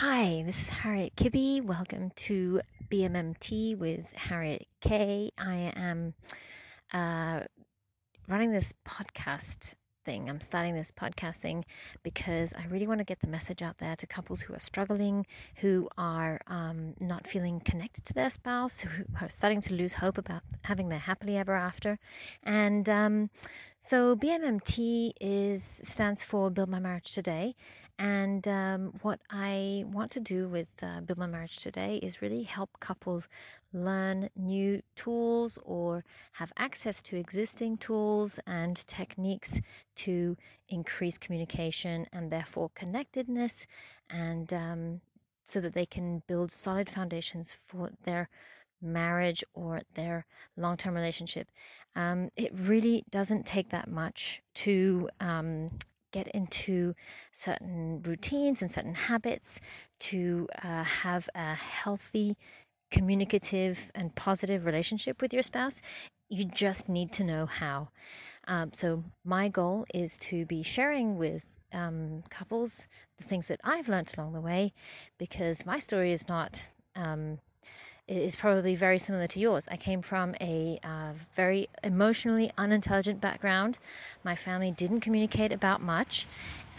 [0.00, 1.60] Hi, this is Harriet Kibbe.
[1.60, 5.32] Welcome to BMMT with Harriet K.
[5.36, 6.14] I am
[6.94, 7.40] uh,
[8.28, 9.74] running this podcast
[10.04, 10.30] thing.
[10.30, 11.64] I'm starting this podcast thing
[12.04, 15.26] because I really want to get the message out there to couples who are struggling,
[15.56, 20.16] who are um, not feeling connected to their spouse, who are starting to lose hope
[20.16, 21.98] about having their happily ever after.
[22.44, 23.30] And um,
[23.80, 27.56] so BMMT is stands for Build My Marriage Today,
[27.98, 32.44] and um, what I want to do with uh, Build My Marriage today is really
[32.44, 33.28] help couples
[33.72, 39.60] learn new tools or have access to existing tools and techniques
[39.96, 40.36] to
[40.68, 43.66] increase communication and therefore connectedness,
[44.08, 45.00] and um,
[45.44, 48.28] so that they can build solid foundations for their
[48.80, 50.24] marriage or their
[50.56, 51.48] long term relationship.
[51.96, 55.70] Um, it really doesn't take that much to um,
[56.12, 56.94] get into
[57.32, 59.60] certain routines and certain habits
[60.00, 62.36] to uh, have a healthy,
[62.90, 65.80] communicative, and positive relationship with your spouse.
[66.28, 67.88] You just need to know how.
[68.46, 72.86] Um, so, my goal is to be sharing with um, couples
[73.18, 74.72] the things that I've learned along the way
[75.18, 76.64] because my story is not
[76.96, 77.38] um,
[78.08, 79.68] is probably very similar to yours.
[79.70, 83.78] I came from a uh, very emotionally unintelligent background.
[84.24, 86.26] My family didn't communicate about much,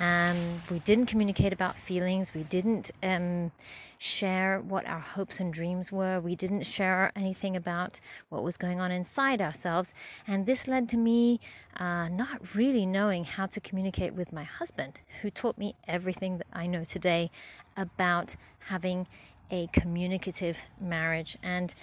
[0.00, 2.32] and we didn't communicate about feelings.
[2.34, 3.52] We didn't um,
[3.98, 6.20] share what our hopes and dreams were.
[6.20, 9.92] We didn't share anything about what was going on inside ourselves.
[10.26, 11.40] And this led to me
[11.76, 16.46] uh, not really knowing how to communicate with my husband, who taught me everything that
[16.52, 17.30] I know today
[17.76, 18.36] about
[18.68, 19.08] having
[19.50, 21.36] a communicative marriage.
[21.42, 21.74] And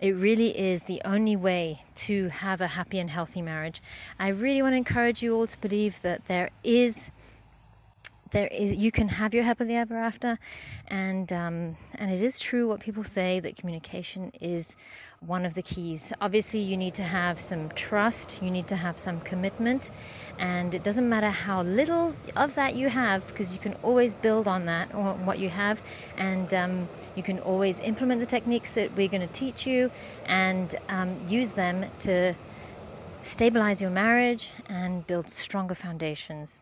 [0.00, 3.80] it really is the only way to have a happy and healthy marriage.
[4.18, 7.10] I really want to encourage you all to believe that there is
[8.32, 10.38] there is you can have your happily ever after
[10.88, 14.74] and um, and it is true what people say that communication is
[15.20, 18.98] one of the keys obviously you need to have some trust you need to have
[18.98, 19.90] some commitment
[20.38, 24.48] and it doesn't matter how little of that you have because you can always build
[24.48, 25.80] on that or what you have
[26.16, 29.90] and um, you can always implement the techniques that we're going to teach you
[30.26, 32.34] and um, use them to
[33.22, 36.60] stabilize your marriage and build stronger foundations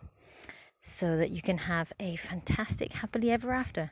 [0.82, 3.90] so that you can have a fantastic happily ever after.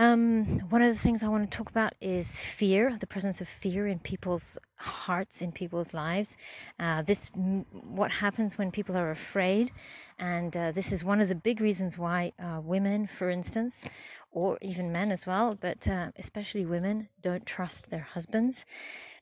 [0.00, 3.48] Um, one of the things I want to talk about is fear, the presence of
[3.48, 6.38] fear in people's hearts, in people's lives.
[6.78, 9.72] Uh, this, what happens when people are afraid,
[10.18, 13.84] and uh, this is one of the big reasons why uh, women, for instance,
[14.32, 18.64] or even men as well, but uh, especially women, don't trust their husbands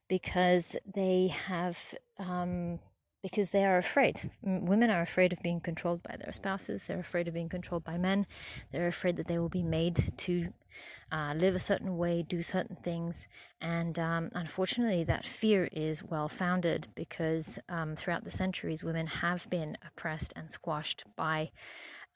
[0.08, 1.76] because they have
[2.20, 2.78] um,
[3.22, 4.30] because they are afraid.
[4.42, 6.84] Women are afraid of being controlled by their spouses.
[6.84, 8.26] They're afraid of being controlled by men.
[8.72, 10.52] They're afraid that they will be made to
[11.10, 13.26] uh, live a certain way, do certain things.
[13.60, 19.48] And um, unfortunately, that fear is well founded because um, throughout the centuries, women have
[19.50, 21.50] been oppressed and squashed by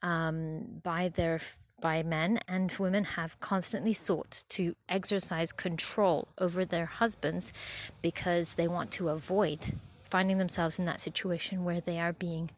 [0.03, 1.41] um, by their
[1.81, 7.53] by men and women have constantly sought to exercise control over their husbands
[8.01, 9.75] because they want to avoid
[10.13, 12.51] finding themselves in that situation where they are being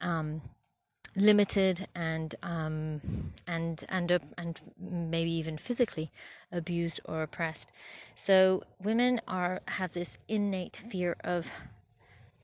[0.00, 0.40] um,
[1.14, 3.02] limited and um,
[3.46, 6.10] and and uh, and maybe even physically
[6.50, 7.70] abused or oppressed.
[8.16, 11.46] So women are have this innate fear of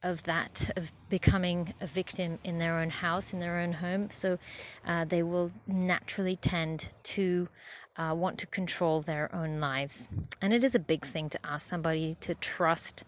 [0.02, 4.08] of that of becoming a victim in their own house in their own home.
[4.10, 4.38] So
[4.86, 7.48] uh, they will naturally tend to.
[7.96, 10.08] Uh, want to control their own lives,
[10.42, 13.04] and it is a big thing to ask somebody to trust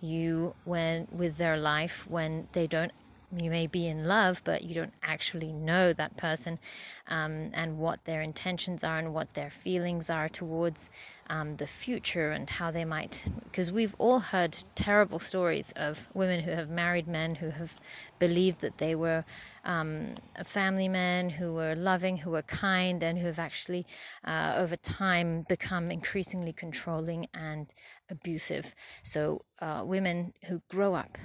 [0.00, 2.92] you when with their life when they don't
[3.36, 6.58] you may be in love, but you don't actually know that person
[7.06, 10.88] um, and what their intentions are and what their feelings are towards
[11.28, 13.22] um, the future and how they might.
[13.44, 17.74] Because we've all heard terrible stories of women who have married men who have
[18.18, 19.26] believed that they were
[19.62, 20.14] um,
[20.46, 23.86] family men, who were loving, who were kind, and who have actually,
[24.24, 27.66] uh, over time, become increasingly controlling and
[28.10, 28.74] abusive.
[29.02, 31.18] So, uh, women who grow up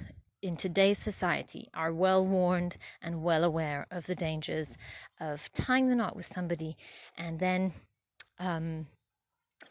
[0.44, 4.76] in today's society are well warned and well aware of the dangers
[5.18, 6.76] of tying the knot with somebody
[7.16, 7.72] and then
[8.38, 8.86] um,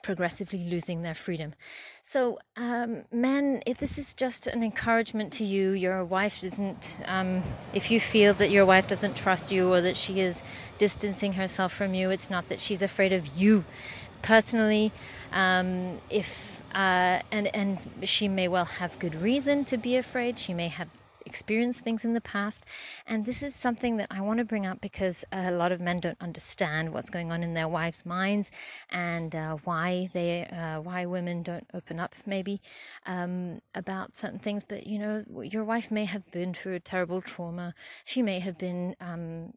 [0.01, 1.53] progressively losing their freedom.
[2.01, 5.73] So, um, men, this is just an encouragement to you.
[5.73, 9.95] Your wife doesn't, um, if you feel that your wife doesn't trust you or that
[9.95, 10.41] she is
[10.79, 13.63] distancing herself from you, it's not that she's afraid of you
[14.23, 14.91] personally.
[15.31, 20.37] Um, if uh, and and she may well have good reason to be afraid.
[20.37, 20.89] She may have
[21.25, 22.65] experienced things in the past.
[23.07, 25.99] And this is something that I want to bring up because a lot of men
[25.99, 28.51] don't understand what's going on in their wives' minds
[28.89, 32.61] and uh, why they uh, why women don't open up maybe
[33.05, 34.63] um, about certain things.
[34.63, 37.73] But you know, your wife may have been through a terrible trauma.
[38.05, 39.53] She may have been um,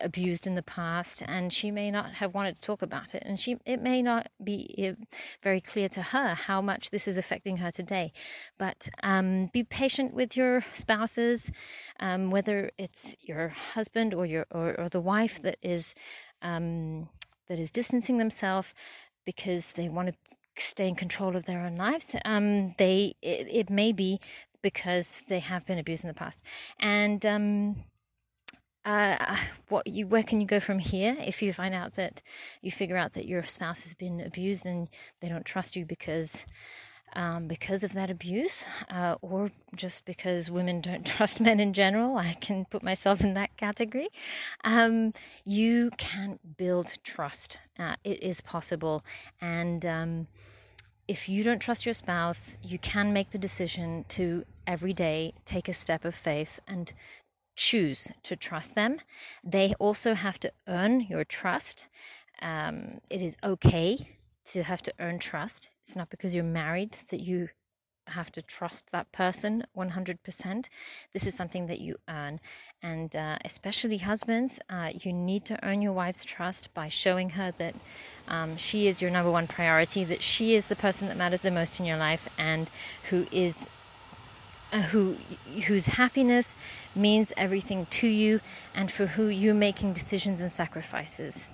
[0.00, 3.22] abused in the past and she may not have wanted to talk about it.
[3.24, 4.94] And she it may not be
[5.42, 8.12] very clear to her how much this is affecting her today.
[8.58, 11.50] But um, be patient with your spouses
[12.00, 15.94] um, whether it's your husband or your or, or the wife that is
[16.42, 17.08] um,
[17.48, 18.74] that is distancing themselves
[19.24, 20.14] because they want to
[20.56, 22.14] stay in control of their own lives.
[22.24, 24.20] Um, they it, it may be
[24.62, 26.44] because they have been abused in the past.
[26.78, 27.84] And um,
[28.88, 29.36] uh,
[29.68, 32.22] what you where can you go from here if you find out that
[32.62, 34.88] you figure out that your spouse has been abused and
[35.20, 36.46] they don't trust you because
[37.14, 42.16] um, because of that abuse uh, or just because women don't trust men in general?
[42.16, 44.08] I can put myself in that category.
[44.64, 45.12] Um,
[45.44, 47.58] you can build trust.
[47.78, 49.04] Uh, it is possible.
[49.40, 50.28] And um,
[51.06, 55.68] if you don't trust your spouse you can make the decision to every day take
[55.68, 56.92] a step of faith and
[57.58, 59.00] choose to trust them.
[59.42, 61.86] They also have to earn your trust.
[62.40, 64.14] Um, it is okay
[64.52, 65.68] to have to earn trust.
[65.82, 67.48] It's not because you're married that you
[68.06, 70.68] have to trust that person 100%.
[71.12, 72.38] This is something that you earn.
[72.80, 77.52] And uh, especially husbands, uh, you need to earn your wife's trust by showing her
[77.58, 77.74] that
[78.28, 81.50] um, she is your number one priority, that she is the person that matters the
[81.50, 82.70] most in your life, and
[83.10, 83.66] who is
[84.72, 85.16] who
[85.66, 86.56] whose happiness
[86.94, 88.40] means everything to you
[88.74, 91.48] and for who you're making decisions and sacrifices.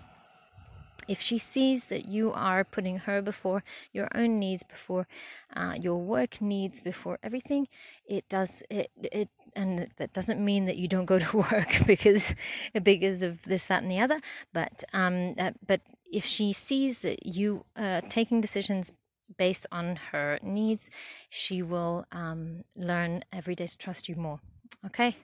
[1.07, 3.63] If she sees that you are putting her before
[3.93, 5.07] your own needs before
[5.55, 7.69] uh, your work needs before everything
[8.07, 12.35] it does it it and that doesn't mean that you don't go to work because
[12.83, 14.21] because of this that and the other
[14.53, 18.93] but um uh, but if she sees that you uh, taking decisions
[19.37, 20.91] based on her needs,
[21.31, 24.41] she will um, learn every day to trust you more.
[24.87, 25.17] Okay.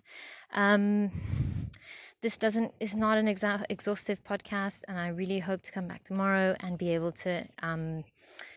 [0.53, 1.11] Um,
[2.23, 6.05] this doesn't is not an exa- exhaustive podcast, and I really hope to come back
[6.05, 8.05] tomorrow and be able to um,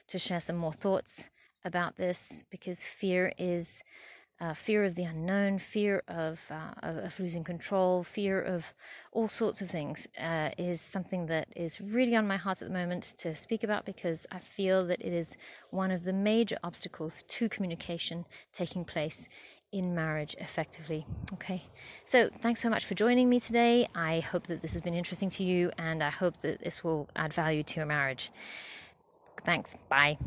[0.08, 1.30] to share some more thoughts
[1.64, 3.82] about this because fear is
[4.44, 8.66] uh, fear of the unknown, fear of, uh, of losing control, fear of
[9.14, 12.74] all sorts of things uh, is something that is really on my heart at the
[12.74, 15.38] moment to speak about because I feel that it is
[15.72, 19.30] one of the major obstacles to communication taking place
[19.72, 21.06] in marriage effectively.
[21.36, 21.64] Okay,
[22.06, 23.88] so thanks so much for joining me today.
[23.96, 27.08] I hope that this has been interesting to you and I hope that this will
[27.16, 28.30] add value to your marriage.
[29.46, 29.76] Thanks.
[29.90, 30.18] Bye.